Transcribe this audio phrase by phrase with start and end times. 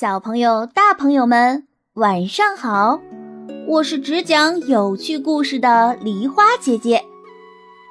[0.00, 3.00] 小朋友、大朋友们，晚上好！
[3.66, 7.04] 我是只讲有趣故事的梨花姐姐。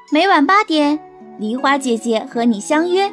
[0.09, 1.01] 每晚八点，
[1.37, 3.11] 梨花姐姐和你相约，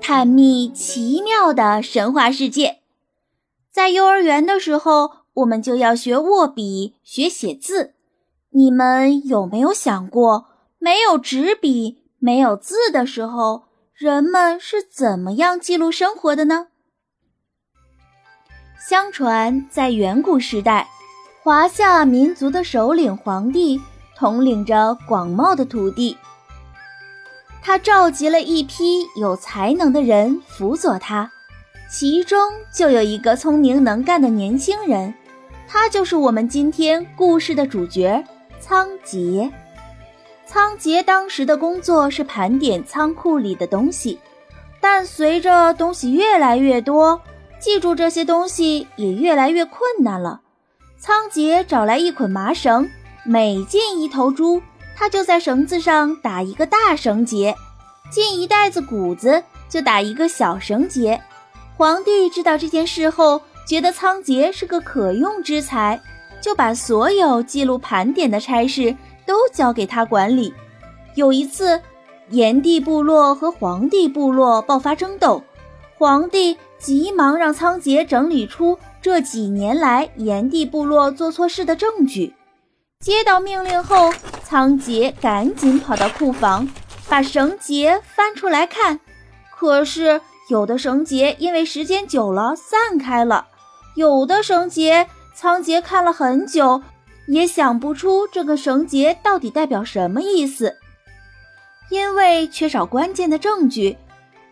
[0.00, 2.78] 探秘奇妙的神话世界。
[3.72, 7.94] 在幼儿园的时候，我们就要学握笔、学写字。
[8.50, 10.46] 你们有没有想过，
[10.78, 13.64] 没有纸笔、没有字的时候，
[13.94, 16.68] 人们是怎么样记录生活的呢？
[18.78, 20.86] 相传，在远古时代，
[21.42, 23.80] 华夏民族的首领皇帝
[24.16, 26.16] 统领着广袤的土地。
[27.60, 31.28] 他召集了一批有才能的人辅佐他，
[31.90, 32.38] 其中
[32.72, 35.12] 就有一个聪明能干的年轻人，
[35.66, 38.24] 他就是我们今天故事的主角
[38.60, 39.50] 仓颉。
[40.46, 44.20] 仓颉当时的工作是盘点仓库里的东西，
[44.80, 47.20] 但随着东西越来越多。
[47.60, 50.40] 记住这些东西也越来越困难了。
[50.98, 52.88] 仓颉找来一捆麻绳，
[53.24, 54.62] 每进一头猪，
[54.96, 57.54] 他就在绳子上打一个大绳结；
[58.10, 61.20] 进一袋子谷子，就打一个小绳结。
[61.76, 66.00] 皇帝知道这件事后，觉得仓颉是个可用之才，
[66.40, 68.96] 就把所有记录盘点的差事
[69.26, 70.52] 都交给他管理。
[71.14, 71.80] 有一次，
[72.30, 75.42] 炎帝部落和黄帝部落爆发争斗，
[75.96, 76.56] 皇帝。
[76.78, 82.34] 急忙让仓颉整理出这几年来炎帝部落做错事的证据。
[83.00, 84.12] 接到命令后，
[84.42, 86.68] 仓颉赶紧跑到库房，
[87.08, 89.00] 把绳结翻出来看。
[89.56, 93.48] 可是有的绳结因为时间久了散开了，
[93.94, 96.82] 有的绳结仓颉看了很久，
[97.26, 100.76] 也想不出这个绳结到底代表什么意思。
[101.90, 103.96] 因为缺少关键的证据。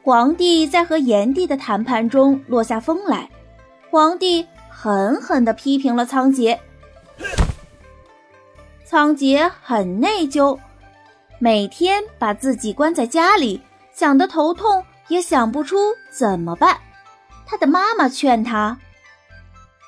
[0.07, 3.29] 皇帝在和炎帝的谈判中落下风来，
[3.91, 6.57] 皇帝狠狠地批评了仓颉。
[8.85, 10.57] 仓颉很内疚，
[11.41, 13.61] 每天把自己关在家里，
[13.93, 15.77] 想得头痛，也想不出
[16.09, 16.79] 怎么办。
[17.45, 18.79] 他的妈妈劝他：“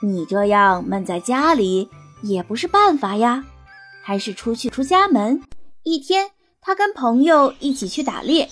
[0.03, 1.89] 你这样闷在家里
[2.25, 3.45] 也不是办法呀，
[4.03, 5.41] 还是出去出家门。”
[5.85, 8.49] 一天，他跟朋友一起去打猎。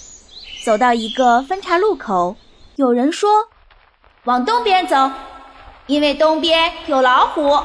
[0.67, 2.35] 走到一个分岔路口，
[2.75, 3.31] 有人说
[4.27, 5.13] ：“往东边走，
[5.87, 7.61] 因为东边有老虎。”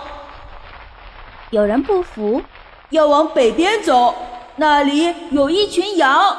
[1.49, 2.43] 有人不服，
[2.91, 4.13] 要往北边走，
[4.57, 6.37] 那里有一群羊。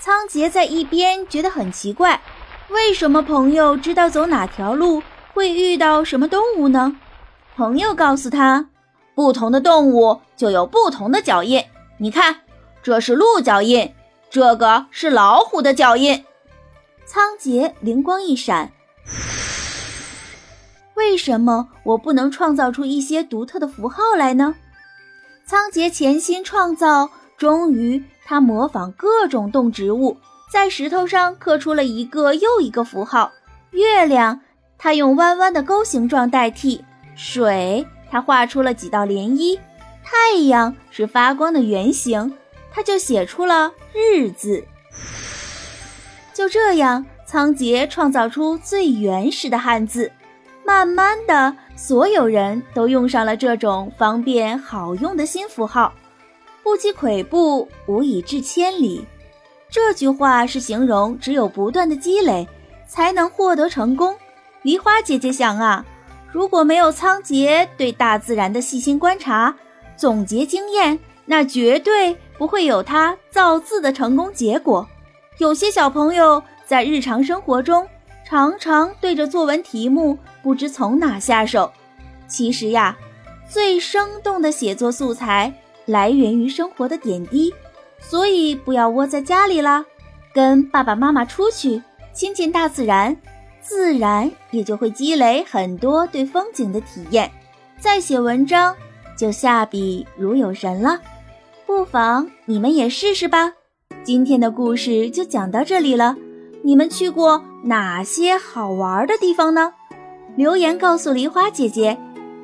[0.00, 2.20] 仓颉在一边觉得很奇怪，
[2.66, 5.04] 为什么朋友知道走哪条路
[5.34, 6.96] 会遇到什么动物呢？
[7.54, 8.68] 朋友告诉他
[9.14, 11.64] ：“不同的动物就有不同的脚印，
[11.98, 12.40] 你看，
[12.82, 13.94] 这是鹿脚印。”
[14.30, 16.24] 这个是老虎的脚印。
[17.06, 18.70] 仓颉灵光一闪，
[20.94, 24.54] 为什么我不能创造出一些独特的符号来呢？
[25.46, 30.18] 仓颉潜心创造，终于他模仿各种动植物，
[30.52, 33.32] 在石头上刻出了一个又一个符号。
[33.70, 34.40] 月亮，
[34.76, 36.82] 他用弯弯的钩形状代替；
[37.16, 39.58] 水，他画出了几道涟漪；
[40.04, 42.37] 太阳是发光的圆形。
[42.78, 44.64] 他就写出了“日”字。
[46.32, 50.12] 就这样，仓颉创造出最原始的汉字。
[50.64, 55.92] 慢慢的，所有人都用上了这种方便好用的新符号。
[56.62, 59.04] 不积跬步，无以至千里。
[59.68, 62.46] 这句话是形容只有不断的积累，
[62.86, 64.16] 才能获得成功。
[64.62, 65.84] 梨花姐姐想啊，
[66.30, 69.56] 如果没有仓颉对大自然的细心观察、
[69.96, 72.16] 总结经验，那绝对。
[72.38, 74.88] 不会有他造字的成功结果。
[75.38, 77.86] 有些小朋友在日常生活中
[78.24, 81.70] 常常对着作文题目不知从哪下手。
[82.26, 82.96] 其实呀，
[83.48, 85.52] 最生动的写作素材
[85.86, 87.52] 来源于生活的点滴，
[88.00, 89.84] 所以不要窝在家里啦，
[90.32, 91.82] 跟爸爸妈妈出去
[92.12, 93.16] 亲近大自然，
[93.62, 97.30] 自然也就会积累很多对风景的体验。
[97.80, 98.76] 再写文章
[99.16, 101.00] 就下笔如有神了。
[101.68, 103.52] 不妨你们也试试吧。
[104.02, 106.16] 今天的故事就讲到这里了。
[106.62, 109.74] 你们去过哪些好玩的地方呢？
[110.34, 111.98] 留言告诉梨花姐姐，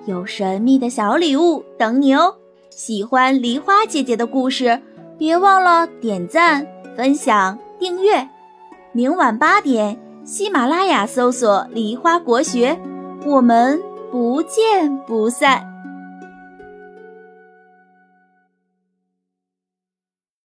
[0.05, 2.35] 有神秘的小礼物等你哦。
[2.69, 4.79] 喜欢梨花姐姐的故事，
[5.17, 8.29] 别忘了点赞、分享、订阅。
[8.93, 12.79] 明晚八点，喜马拉雅搜索“梨花国学”，
[13.25, 13.81] 我们
[14.13, 15.74] 不见不散。